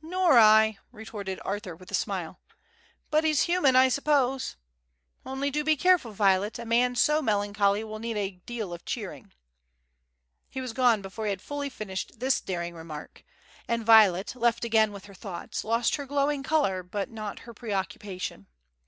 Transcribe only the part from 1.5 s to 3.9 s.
with a smile. "But he's human, I